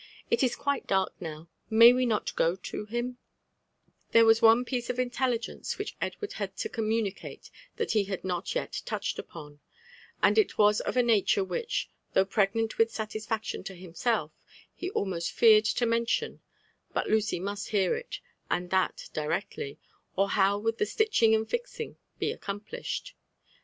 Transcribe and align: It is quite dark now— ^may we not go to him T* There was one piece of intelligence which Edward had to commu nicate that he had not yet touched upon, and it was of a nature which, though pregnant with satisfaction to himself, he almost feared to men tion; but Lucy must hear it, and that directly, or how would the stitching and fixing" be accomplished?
It 0.31 0.41
is 0.41 0.55
quite 0.55 0.87
dark 0.87 1.13
now— 1.19 1.47
^may 1.71 1.93
we 1.95 2.07
not 2.07 2.35
go 2.35 2.55
to 2.55 2.85
him 2.85 3.11
T* 3.11 3.17
There 4.13 4.25
was 4.25 4.41
one 4.41 4.65
piece 4.65 4.89
of 4.89 4.97
intelligence 4.97 5.77
which 5.77 5.95
Edward 6.01 6.33
had 6.33 6.57
to 6.57 6.69
commu 6.69 7.03
nicate 7.03 7.51
that 7.75 7.91
he 7.91 8.05
had 8.05 8.23
not 8.25 8.55
yet 8.55 8.81
touched 8.87 9.19
upon, 9.19 9.59
and 10.23 10.39
it 10.39 10.57
was 10.57 10.79
of 10.81 10.97
a 10.97 11.03
nature 11.03 11.43
which, 11.43 11.87
though 12.13 12.25
pregnant 12.25 12.79
with 12.79 12.89
satisfaction 12.89 13.63
to 13.65 13.75
himself, 13.75 14.31
he 14.73 14.89
almost 14.89 15.33
feared 15.33 15.65
to 15.65 15.85
men 15.85 16.07
tion; 16.07 16.41
but 16.95 17.07
Lucy 17.07 17.39
must 17.39 17.69
hear 17.69 17.95
it, 17.95 18.21
and 18.49 18.71
that 18.71 19.07
directly, 19.13 19.77
or 20.15 20.29
how 20.29 20.57
would 20.57 20.79
the 20.79 20.87
stitching 20.87 21.35
and 21.35 21.47
fixing" 21.47 21.95
be 22.17 22.31
accomplished? 22.31 23.13